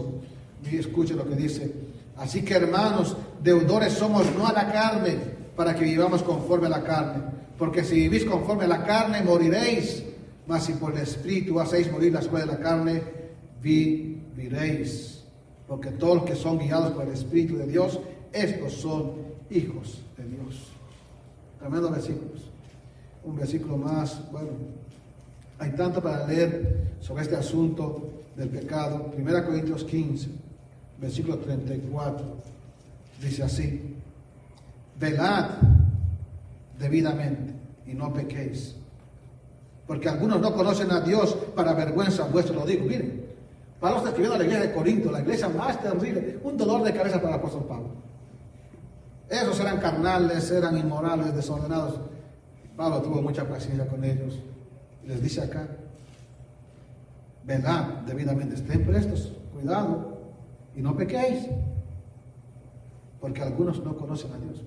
[0.71, 1.73] Y escuchen lo que dice.
[2.17, 5.17] Así que hermanos, deudores somos no a la carne,
[5.57, 7.23] para que vivamos conforme a la carne.
[7.59, 10.05] Porque si vivís conforme a la carne, moriréis.
[10.51, 13.01] Mas si por el Espíritu hacéis morir las obras de la carne,
[13.63, 15.23] viviréis.
[15.69, 18.01] Porque todos los que son guiados por el Espíritu de Dios,
[18.33, 19.13] estos son
[19.49, 20.73] hijos de Dios.
[21.61, 22.51] Tremendo versículos.
[23.23, 24.49] Un versículo más, bueno,
[25.61, 29.13] hay tanto para leer sobre este asunto del pecado.
[29.17, 30.31] 1 Corintios 15,
[31.01, 32.27] versículo 34.
[33.23, 33.95] Dice así,
[34.99, 35.49] velad
[36.77, 37.55] debidamente
[37.87, 38.80] y no pequéis
[39.91, 42.87] porque algunos no conocen a Dios para vergüenza vuestra, lo digo.
[42.87, 43.25] Miren,
[43.81, 46.95] Pablo está escribiendo a la iglesia de Corinto, la iglesia más terrible, un dolor de
[46.95, 47.89] cabeza para el apóstol Pablo.
[49.29, 51.99] Esos eran carnales, eran inmorales, desordenados.
[52.77, 54.39] Pablo tuvo mucha paciencia con ellos.
[55.09, 55.67] Les dice acá,
[57.43, 60.21] verdad, debidamente, estén prestos, cuidado,
[60.77, 61.49] y no pequéis,
[63.21, 64.63] porque algunos no conocen a Dios.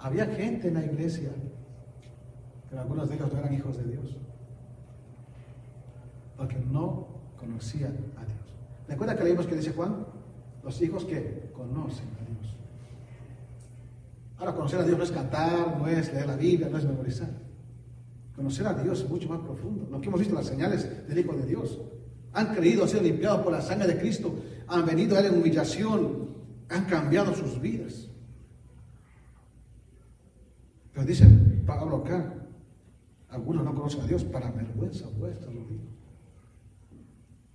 [0.00, 1.30] Había gente en la iglesia
[2.68, 4.16] pero algunos de ellos no eran hijos de Dios,
[6.36, 8.54] porque no conocían a Dios.
[8.88, 10.06] ¿Recuerda que leímos que dice Juan?
[10.62, 12.56] Los hijos que conocen a Dios.
[14.38, 17.30] Ahora, conocer a Dios no es cantar, no es leer la Biblia, no es memorizar.
[18.34, 19.88] Conocer a Dios es mucho más profundo.
[19.90, 21.80] Lo que hemos visto las señales del Hijo de Dios.
[22.34, 24.34] Han creído, han sido limpiados por la sangre de Cristo,
[24.68, 26.28] han venido a Él en humillación,
[26.68, 28.08] han cambiado sus vidas.
[30.92, 31.26] Pero dice
[31.66, 32.34] Pablo acá,
[33.36, 35.84] algunos no conocen a Dios para vergüenza vuestra, lo digo.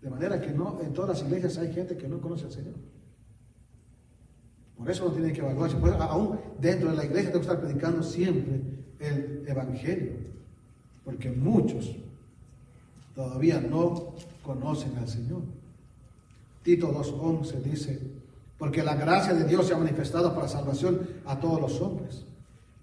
[0.01, 2.75] De manera que no, en todas las iglesias hay gente que no conoce al Señor.
[4.77, 5.77] Por eso no tiene que evaluarse.
[5.99, 8.61] Aún dentro de la iglesia tengo que estar predicando siempre
[8.99, 10.13] el Evangelio.
[11.05, 11.95] Porque muchos
[13.13, 14.13] todavía no
[14.43, 15.41] conocen al Señor.
[16.63, 17.99] Tito 2.11 dice,
[18.57, 22.23] porque la gracia de Dios se ha manifestado para salvación a todos los hombres,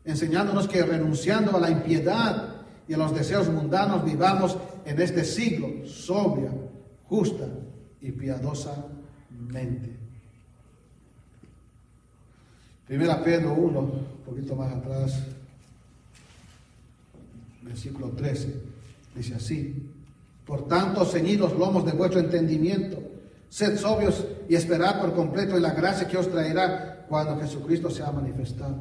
[0.04, 2.47] enseñándonos que renunciando a la impiedad
[2.88, 6.50] y a los deseos mundanos vivamos en este siglo sobria,
[7.06, 7.46] justa
[8.00, 9.94] y piadosamente.
[12.86, 15.22] Primera Pedro 1, un poquito más atrás,
[17.60, 18.54] versículo 13,
[19.14, 19.90] dice así,
[20.46, 22.96] por tanto, ceñid los lomos de vuestro entendimiento,
[23.50, 28.10] sed sobrios y esperad por completo en la gracia que os traerá cuando Jesucristo sea
[28.12, 28.80] manifestado.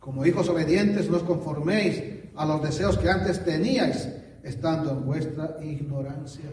[0.00, 4.08] Como hijos obedientes, no os conforméis a los deseos que antes teníais,
[4.44, 6.48] estando en vuestra ignorancia.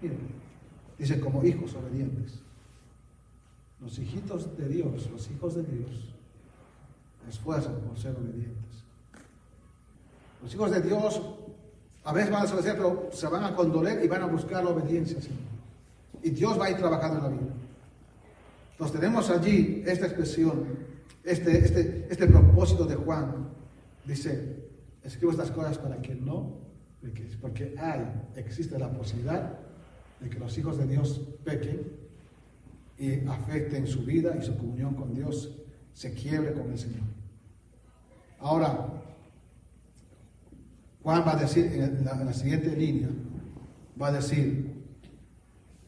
[0.00, 0.18] Miren,
[0.96, 2.38] dice como hijos obedientes.
[3.80, 6.14] Los hijitos de Dios, los hijos de Dios,
[7.28, 8.84] esfuerzan por ser obedientes.
[10.40, 11.20] Los hijos de Dios
[12.04, 14.70] a veces van a desobedecer, pero se van a condoler y van a buscar la
[14.70, 15.18] obediencia,
[16.22, 17.54] Y Dios va a ir trabajando en la vida.
[18.72, 20.64] Entonces tenemos allí esta expresión,
[21.24, 23.49] este, este, este propósito de Juan,
[24.10, 24.56] Dice,
[25.04, 26.58] escribo estas cosas para que no
[27.40, 29.56] porque hay, existe la posibilidad
[30.18, 31.92] de que los hijos de Dios pequen
[32.98, 35.56] y afecten su vida y su comunión con Dios,
[35.94, 37.04] se quiebre con el Señor.
[38.40, 39.00] Ahora,
[41.04, 43.08] Juan va a decir en la, en la siguiente línea,
[44.00, 44.74] va a decir,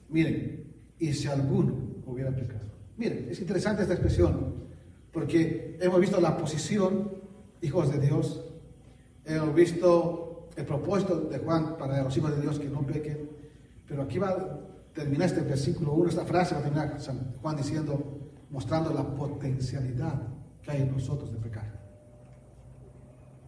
[0.08, 1.74] miren, y si alguno
[2.06, 2.70] hubiera pecado.
[2.96, 4.54] Miren, es interesante esta expresión,
[5.12, 7.21] porque hemos visto la posición
[7.62, 8.44] hijos de Dios.
[9.24, 13.30] Hemos visto el propósito de Juan para los hijos de Dios que no pequen,
[13.86, 14.60] pero aquí va
[14.92, 18.20] termina este versículo 1, esta frase va a terminar San Juan diciendo,
[18.50, 20.20] mostrando la potencialidad
[20.62, 21.80] que hay en nosotros de pecar.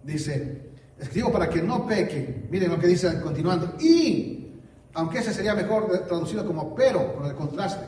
[0.03, 2.49] Dice, escribo para que no pequen.
[2.51, 3.75] Miren lo que dice continuando.
[3.81, 4.55] Y,
[4.95, 7.87] aunque ese sería mejor traducido como pero, con el contraste.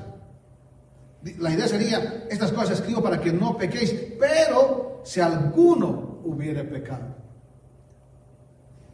[1.38, 7.14] La idea sería, estas cosas escribo para que no pequéis, pero si alguno hubiere pecado.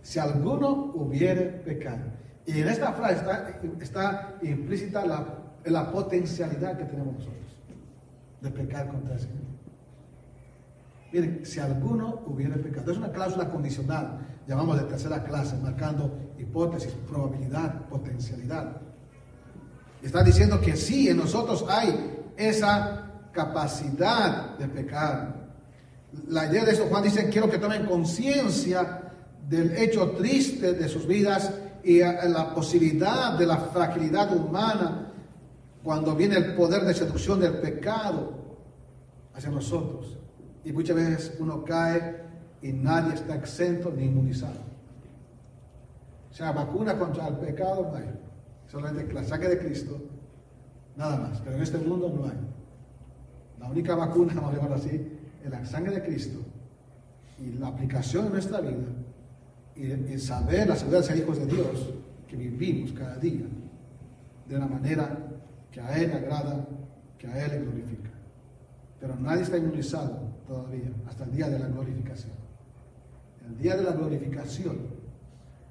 [0.02, 2.04] Si alguno hubiere pecado.
[2.46, 3.24] Y en esta frase
[3.80, 5.26] está, implícita la,
[5.64, 7.56] la potencialidad que tenemos nosotros
[8.40, 9.42] de pecar contra el Señor.
[11.12, 14.18] Miren, si alguno hubiera pecado, es una cláusula condicional,
[14.48, 18.80] llamamos de tercera clase, marcando hipótesis, probabilidad, potencialidad.
[20.02, 25.41] Está diciendo que sí, en nosotros hay esa capacidad de pecar.
[26.28, 29.12] La idea de eso, Juan dice, quiero que tomen conciencia
[29.48, 31.52] del hecho triste de sus vidas
[31.84, 35.12] y la posibilidad de la fragilidad humana
[35.82, 38.32] cuando viene el poder de seducción del pecado
[39.34, 40.18] hacia nosotros.
[40.64, 42.22] Y muchas veces uno cae
[42.60, 44.60] y nadie está exento ni inmunizado.
[46.30, 48.10] O sea, vacuna contra el pecado no hay.
[48.68, 50.00] Solamente la sangre de Cristo,
[50.96, 51.40] nada más.
[51.40, 52.38] Pero en este mundo no hay.
[53.60, 55.11] La única vacuna, vamos a llamarlo así,
[55.42, 56.38] es la sangre de Cristo.
[57.38, 58.86] Y la aplicación en nuestra vida.
[59.74, 61.94] Y, saber la seguridad de ser hijos de Dios,
[62.28, 63.46] que vivimos cada día
[64.46, 65.18] de una manera
[65.70, 66.66] que a Él le agrada,
[67.18, 68.10] que a Él le glorifica.
[69.00, 72.34] Pero nadie está inmunizado todavía hasta el día de la glorificación.
[73.46, 74.76] El día de la glorificación,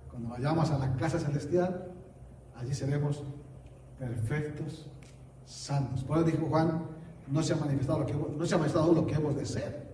[0.10, 1.91] cuando vayamos a la casa celestial,
[2.55, 3.23] allí seremos
[3.97, 4.89] perfectos,
[5.45, 6.03] santos.
[6.03, 6.81] Por dijo Juan,
[7.31, 9.91] no se ha manifestado lo que, no se ha manifestado lo que hemos de ser.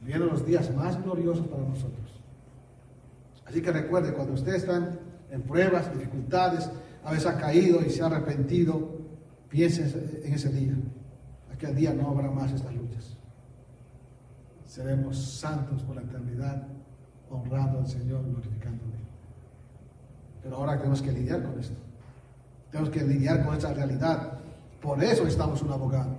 [0.00, 2.20] Vienen los días más gloriosos para nosotros.
[3.44, 4.98] Así que recuerde, cuando ustedes están
[5.30, 6.70] en pruebas, dificultades,
[7.04, 8.98] a veces ha caído y se ha arrepentido,
[9.48, 9.82] piense
[10.24, 10.74] en ese día.
[11.52, 13.16] Aquel día no habrá más estas luchas.
[14.64, 16.66] Seremos santos por la eternidad,
[17.30, 18.98] honrando al Señor, glorificándole.
[20.42, 21.78] Pero ahora tenemos que lidiar con esto.
[22.70, 24.37] Tenemos que lidiar con esta realidad.
[24.80, 26.16] Por eso estamos un abogado.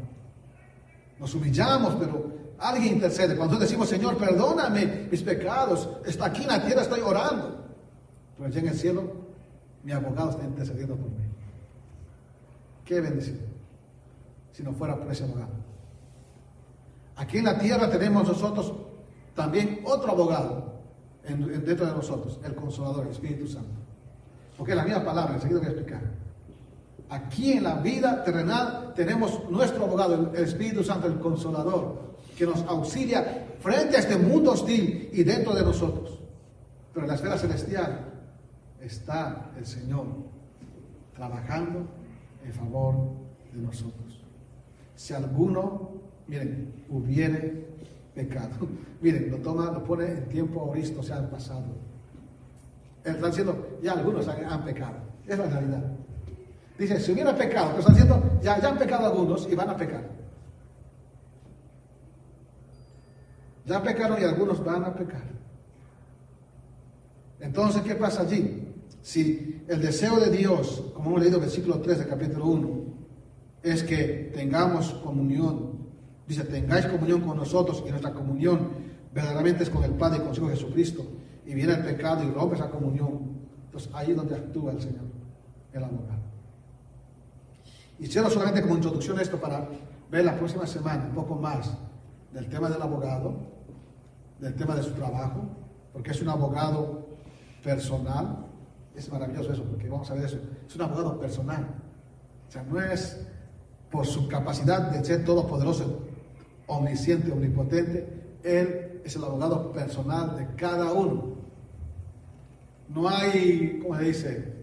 [1.20, 3.36] Nos humillamos, pero alguien intercede.
[3.36, 7.66] Cuando decimos, Señor, perdóname mis pecados, está aquí en la tierra, estoy orando.
[8.38, 9.12] Pero allá en el cielo,
[9.84, 11.26] mi abogado está intercediendo por mí.
[12.86, 13.40] Qué bendición
[14.52, 15.52] si no fuera por ese abogado.
[17.16, 18.74] Aquí en la tierra tenemos nosotros
[19.36, 20.74] también otro abogado
[21.24, 23.70] dentro de nosotros, el Consolador, el Espíritu Santo.
[24.58, 26.02] Porque es la misma palabra, enseguida voy a explicar.
[27.10, 32.62] Aquí en la vida terrenal tenemos nuestro abogado, el Espíritu Santo, el Consolador, que nos
[32.64, 36.20] auxilia frente a este mundo hostil y dentro de nosotros.
[36.94, 38.06] Pero en la esfera celestial
[38.80, 40.06] está el Señor
[41.16, 41.88] trabajando
[42.46, 42.96] en favor
[43.52, 44.10] de nosotros
[45.00, 45.92] si alguno,
[46.28, 47.66] miren, hubiere
[48.14, 48.68] pecado.
[49.02, 51.64] Miren, lo toma, lo pone en tiempo ahorita, o sea, en pasado.
[53.02, 54.98] Están diciendo, ya algunos han, pecado.
[55.26, 55.90] Es la realidad.
[56.80, 59.76] Dice, si hubiera pecado, pero están diciendo, ya, ya han pecado algunos y van a
[59.76, 60.02] pecar.
[63.66, 65.24] Ya pecaron y algunos van a pecar.
[67.42, 68.74] Entonces, ¿qué pasa allí?
[69.02, 72.70] Si el deseo de Dios, como hemos leído en el versículo 3 del capítulo 1,
[73.62, 75.80] es que tengamos comunión.
[76.28, 78.70] Dice, tengáis comunión con nosotros y nuestra comunión
[79.14, 81.06] verdaderamente es con el Padre y con su Jesucristo.
[81.46, 83.38] Y viene el pecado y rompe esa comunión.
[83.66, 85.06] Entonces ahí es donde actúa el Señor,
[85.74, 86.19] el abogado.
[88.00, 89.68] Y cierro solamente como introducción esto para
[90.10, 91.70] ver la próxima semana un poco más
[92.32, 93.34] del tema del abogado,
[94.40, 95.44] del tema de su trabajo,
[95.92, 97.08] porque es un abogado
[97.64, 98.46] personal.
[98.96, 100.40] Es maravilloso eso, porque vamos a ver eso.
[100.68, 101.68] Es un abogado personal.
[102.48, 103.20] O sea, no es
[103.92, 106.00] por su capacidad de ser todopoderoso,
[106.68, 111.36] omnisciente, omnipotente, Él es el abogado personal de cada uno.
[112.88, 114.54] No hay, ¿cómo se dice?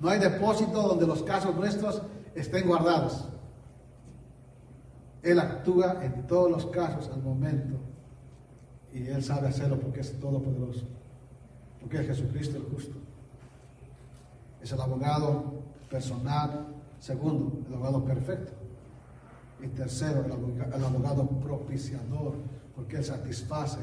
[0.00, 2.02] No hay depósito donde los casos nuestros
[2.40, 3.28] estén guardados.
[5.22, 7.76] Él actúa en todos los casos al momento
[8.92, 10.86] y Él sabe hacerlo porque es todopoderoso,
[11.80, 12.96] porque es Jesucristo el justo.
[14.62, 18.52] Es el abogado personal Segundo, el abogado perfecto.
[19.62, 22.36] Y tercero, el abogado, propiciador,
[22.74, 23.78] porque él satisface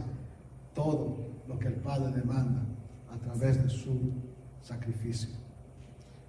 [0.73, 2.61] todo lo que el Padre demanda
[3.11, 4.13] a través de su
[4.61, 5.35] sacrificio.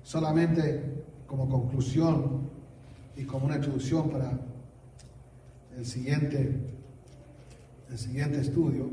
[0.03, 2.49] Solamente como conclusión
[3.17, 4.39] y como una introducción para
[5.77, 6.61] el siguiente,
[7.91, 8.89] el siguiente estudio.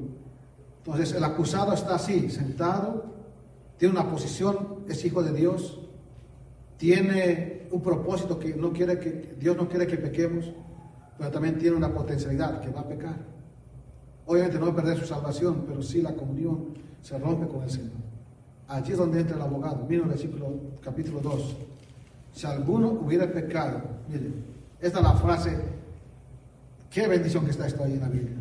[0.79, 3.05] Entonces, el acusado está así, sentado,
[3.77, 5.79] tiene una posición, es hijo de Dios,
[6.77, 10.51] tiene un propósito que no quiere que Dios no quiere que pequemos,
[11.17, 13.15] pero también tiene una potencialidad que va a pecar.
[14.25, 16.69] Obviamente no va a perder su salvación, pero sí la comunión
[17.01, 17.91] se rompe con el Señor.
[18.67, 19.85] Allí es donde entra el abogado.
[19.87, 20.47] Miren el versículo
[20.81, 21.55] capítulo 2.
[22.33, 24.43] Si alguno hubiera pecado, miren,
[24.81, 25.57] esta es la frase,
[26.89, 28.37] qué bendición que está esto ahí en la Biblia.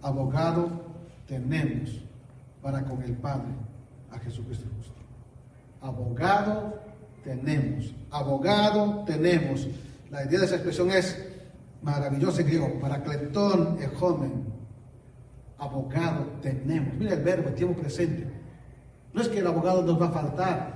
[0.00, 0.68] Abogado
[1.26, 2.00] tenemos
[2.62, 3.48] para con el Padre
[4.10, 4.94] a Jesucristo justo.
[5.80, 6.80] Abogado
[7.24, 9.66] tenemos, abogado tenemos.
[10.10, 11.26] La idea de esa expresión es
[11.82, 14.44] maravillosa en griego, paracletón, ejomen.
[15.58, 16.94] Abogado tenemos.
[16.94, 18.26] Mira el verbo, el tiempo presente.
[19.12, 20.73] No es que el abogado nos va a faltar,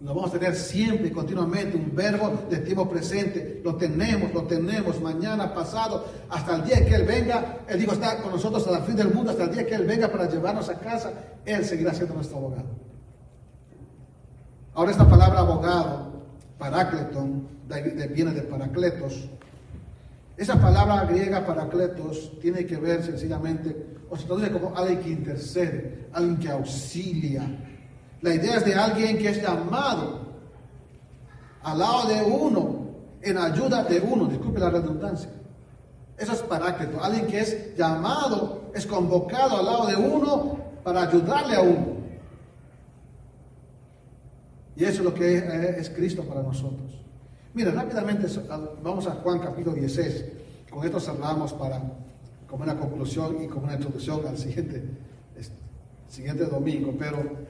[0.00, 3.62] lo vamos a tener siempre y continuamente, un verbo de tiempo presente.
[3.64, 7.60] Lo tenemos, lo tenemos, mañana, pasado, hasta el día que Él venga.
[7.68, 9.86] Él dijo, está con nosotros hasta el fin del mundo, hasta el día que Él
[9.86, 11.12] venga para llevarnos a casa.
[11.44, 12.68] Él seguirá siendo nuestro abogado.
[14.74, 16.24] Ahora esta palabra abogado,
[16.58, 17.48] parácleton,
[18.12, 19.30] viene de paracletos.
[20.36, 26.08] Esa palabra griega paracletos tiene que ver sencillamente, o se traduce como alguien que intercede,
[26.12, 27.42] alguien que auxilia.
[28.24, 30.18] La idea es de alguien que es llamado
[31.62, 32.86] al lado de uno,
[33.20, 35.28] en ayuda de uno, disculpe la redundancia.
[36.16, 41.54] Eso es parácleto, alguien que es llamado, es convocado al lado de uno para ayudarle
[41.54, 41.86] a uno.
[44.74, 46.98] Y eso es lo que es, Cristo para nosotros.
[47.52, 48.26] Mira, rápidamente
[48.82, 50.24] vamos a Juan capítulo 16.
[50.70, 51.78] Con esto cerramos para
[52.48, 54.82] como una conclusión y como una introducción al siguiente,
[56.08, 56.94] siguiente domingo.
[56.98, 57.43] Pero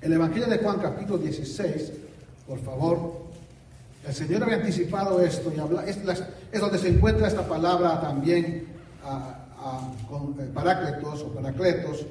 [0.00, 1.92] el Evangelio de Juan capítulo 16,
[2.46, 3.22] por favor,
[4.06, 5.98] el Señor había anticipado esto y habla, es,
[6.60, 8.66] donde se encuentra esta palabra también
[10.08, 12.06] con eh, parácletos o paracletos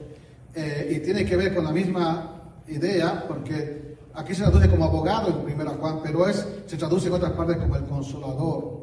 [0.53, 5.29] eh, y tiene que ver con la misma idea porque Aquí se traduce como abogado
[5.29, 8.79] en primera Juan, pero es, se traduce en otras partes como el consolador.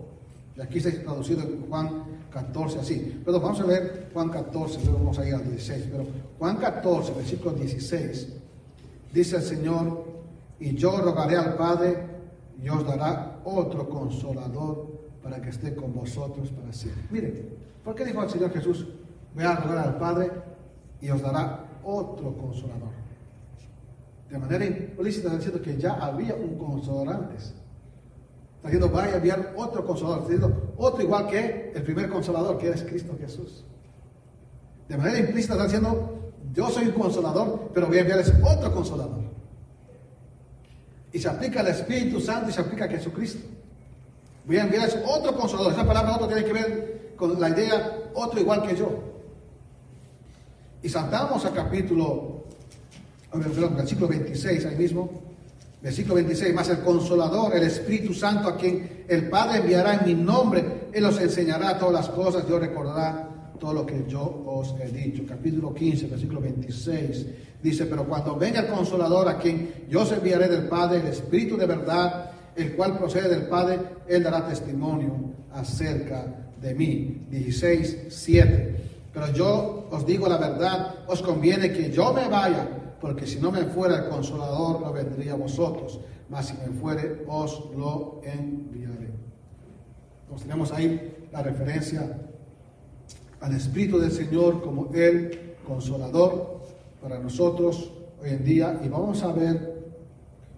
[0.57, 3.21] Y aquí se ha traducido en Juan 14 así.
[3.23, 5.89] Pero vamos a ver Juan 14, luego vamos a ir al 16.
[5.91, 6.07] Pero
[6.39, 8.29] Juan 14, versículo 16,
[9.17, 10.05] dice el Señor,
[10.59, 11.97] y yo rogaré al Padre
[12.63, 14.87] y os dará otro consolador
[15.23, 17.05] para que esté con vosotros para siempre.
[17.11, 17.49] Miren,
[17.85, 18.87] ¿por qué dijo el Señor Jesús,
[19.35, 20.31] voy a rogar al Padre
[21.01, 22.97] y os dará otro consolador?
[24.31, 27.55] de manera implícita está diciendo que ya había un consolador antes.
[28.57, 30.23] Está diciendo, vaya a enviar otro consolador.
[30.23, 33.65] Está diciendo, otro igual que el primer consolador, que es Cristo Jesús.
[34.89, 39.27] De manera implícita está diciendo, yo soy un consolador, pero voy a enviarles otro consolador.
[41.13, 43.47] Y se aplica al Espíritu Santo y se aplica a Jesucristo.
[44.45, 45.73] Voy a enviarles otro consolador.
[45.73, 48.91] Esa palabra otro tiene que ver con la idea otro igual que yo.
[50.83, 52.37] Y saltamos al capítulo
[53.33, 55.11] versículo 26, ahí mismo,
[55.83, 60.15] versículo 26, más el consolador, el Espíritu Santo, a quien el Padre enviará en mi
[60.15, 64.89] nombre, Él os enseñará todas las cosas, Dios recordará todo lo que yo os he
[64.89, 65.25] dicho.
[65.27, 67.27] Capítulo 15, versículo 26,
[67.63, 71.57] dice, pero cuando venga el consolador, a quien yo os enviaré del Padre, el Espíritu
[71.57, 73.79] de verdad, el cual procede del Padre,
[74.09, 75.13] Él dará testimonio
[75.53, 77.27] acerca de mí.
[77.31, 78.77] 16, 7.
[79.13, 82.69] Pero yo os digo la verdad, os conviene que yo me vaya
[83.01, 87.25] porque si no me fuera el consolador, no vendría a vosotros, mas si me fuere,
[87.29, 89.11] os lo enviaré.
[90.23, 92.19] Entonces tenemos ahí la referencia
[93.41, 96.63] al Espíritu del Señor como el consolador
[97.01, 99.77] para nosotros hoy en día y vamos a ver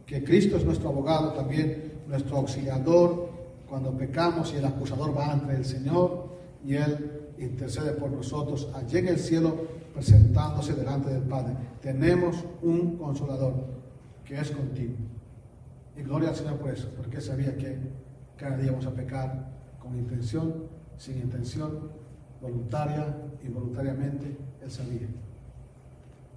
[0.07, 3.29] que Cristo es nuestro abogado también, nuestro auxiliador
[3.69, 6.29] cuando pecamos y el acusador va ante el Señor
[6.65, 9.55] y Él intercede por nosotros allí en el cielo
[9.93, 11.55] presentándose delante del Padre.
[11.81, 13.55] Tenemos un consolador
[14.25, 14.95] que es contigo.
[15.97, 17.79] Y gloria al Señor por eso, porque sabía que
[18.37, 19.49] cada día vamos a pecar
[19.81, 20.67] con intención,
[20.97, 21.91] sin intención,
[22.41, 25.09] voluntaria y voluntariamente, Él sabía.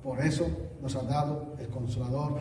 [0.03, 0.47] Por eso
[0.81, 2.39] nos ha dado el consolador,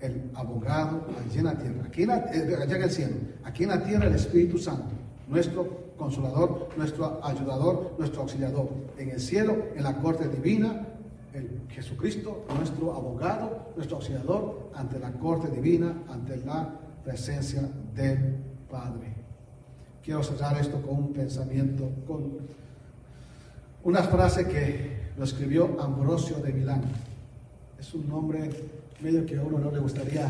[0.00, 3.68] el abogado allí en la tierra, aquí en eh, allá en el cielo, aquí en
[3.70, 4.94] la tierra el Espíritu Santo,
[5.28, 8.68] nuestro consolador, nuestro ayudador, nuestro auxiliador.
[8.98, 10.86] En el cielo, en la corte divina,
[11.32, 16.68] el Jesucristo, nuestro abogado, nuestro auxiliador, ante la corte divina, ante la
[17.04, 17.62] presencia
[17.94, 18.36] del
[18.70, 19.14] Padre.
[20.02, 22.38] Quiero cerrar esto con un pensamiento, con
[23.84, 26.82] una frase que lo escribió Ambrosio de Milán.
[27.78, 28.50] Es un nombre
[29.00, 30.28] medio que a uno no le gustaría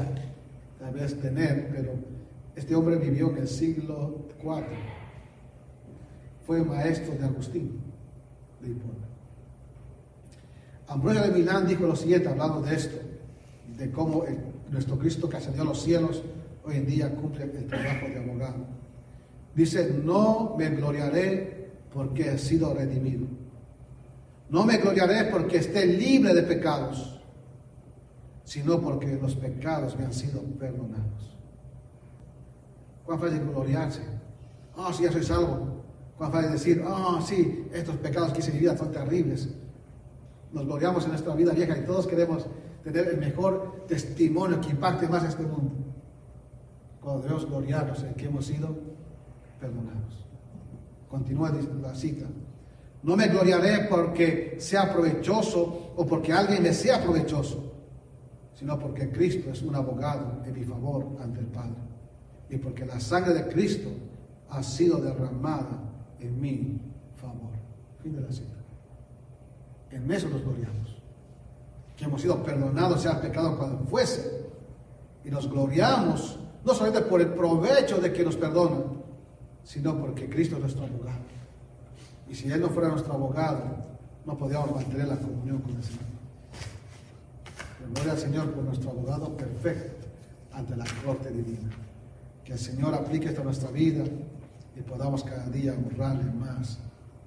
[0.78, 1.92] tal vez tener, pero
[2.56, 4.64] este hombre vivió en el siglo IV
[6.46, 7.80] fue maestro de Agustín
[8.60, 9.06] de Hipona.
[10.88, 12.98] Ambrosio de Milán dijo lo siguiente, hablando de esto,
[13.78, 14.24] de cómo
[14.70, 16.22] nuestro Cristo que ascendió a los cielos,
[16.64, 18.66] hoy en día cumple el trabajo de abogado.
[19.54, 23.26] Dice, no me gloriaré porque he sido redimido.
[24.52, 27.18] No me gloriaré porque esté libre de pecados,
[28.44, 31.38] sino porque los pecados me han sido perdonados.
[33.06, 34.02] ¿Cuán fácil gloriarse?
[34.76, 35.82] Ah, oh, sí, ya soy salvo.
[36.18, 39.48] Cuán fácil decir, ah, oh, sí, estos pecados que hice en mi vida son terribles.
[40.52, 42.46] Nos gloriamos en nuestra vida vieja y todos queremos
[42.84, 45.72] tener el mejor testimonio que impacte más a este mundo.
[47.00, 48.76] Cuando debemos gloriarnos en que hemos sido
[49.58, 50.26] perdonados.
[51.08, 51.50] Continúa
[51.80, 52.26] la cita.
[53.02, 57.72] No me gloriaré porque sea provechoso o porque alguien me sea provechoso,
[58.54, 61.82] sino porque Cristo es un abogado en mi favor ante el Padre.
[62.48, 63.88] Y porque la sangre de Cristo
[64.50, 65.80] ha sido derramada
[66.20, 66.80] en mi
[67.16, 67.50] favor.
[68.02, 68.54] Fin de la cita.
[69.90, 70.96] En eso nos gloriamos.
[71.96, 74.46] Que hemos sido perdonados sea el pecado cuando fuese.
[75.24, 78.82] Y nos gloriamos no solamente por el provecho de que nos perdona,
[79.64, 81.22] sino porque Cristo es nuestro abogado.
[82.32, 83.62] Y si Él no fuera nuestro abogado,
[84.24, 86.00] no podíamos mantener la comunión con el Señor.
[87.92, 90.06] gloria al Señor por nuestro abogado perfecto
[90.50, 91.68] ante la corte divina.
[92.42, 94.04] Que el Señor aplique esto a nuestra vida
[94.74, 96.78] y podamos cada día honrarle más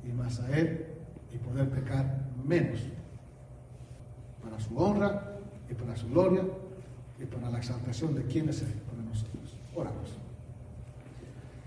[0.03, 0.88] y más a Él
[1.32, 2.80] y poder pecar menos.
[4.41, 5.38] Para su honra
[5.70, 6.41] y para su gloria
[7.20, 9.56] y para la exaltación de quien es Él para nosotros.
[9.76, 10.18] Oramos.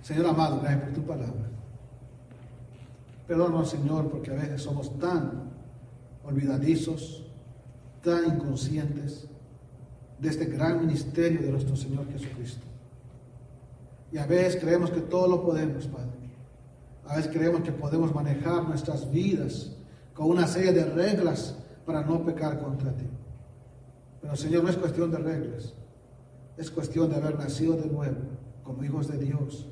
[0.03, 1.58] Señor amado, gracias por tu palabra.
[3.29, 5.53] Perdónanos, Señor, porque a veces somos tan
[6.25, 7.27] olvidadizos,
[8.03, 9.29] tan inconscientes
[10.19, 12.67] de este gran ministerio de nuestro Señor Jesucristo.
[14.11, 16.09] Y a veces creemos que todo lo podemos, Padre.
[17.07, 19.77] A veces creemos que podemos manejar nuestras vidas
[20.15, 23.07] con una serie de reglas para no pecar contra ti.
[24.23, 25.75] Pero Señor, no es cuestión de reglas.
[26.57, 28.17] Es cuestión de haber nacido de nuevo
[28.65, 29.69] como hijos de Dios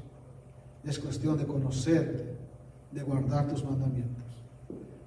[0.86, 2.36] es cuestión de conocerte,
[2.97, 4.24] de guardar tus mandamientos.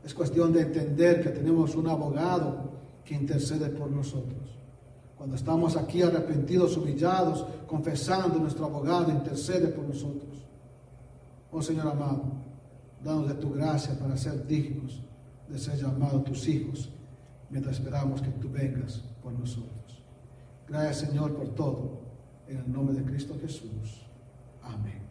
[0.03, 2.69] Es cuestión de entender que tenemos un abogado
[3.03, 4.57] que intercede por nosotros.
[5.17, 10.45] Cuando estamos aquí arrepentidos, humillados, confesando, nuestro abogado intercede por nosotros.
[11.51, 12.23] Oh Señor amado,
[13.03, 15.01] danos de tu gracia para ser dignos
[15.47, 16.89] de ser llamados tus hijos,
[17.49, 20.03] mientras esperamos que tú vengas por nosotros.
[20.67, 22.01] Gracias Señor por todo,
[22.47, 24.05] en el nombre de Cristo Jesús.
[24.61, 25.08] Amén.